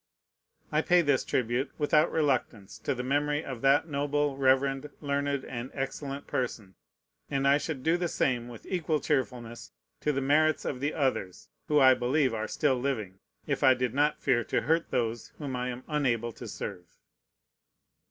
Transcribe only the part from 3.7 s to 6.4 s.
noble, reverend, learned, and excellent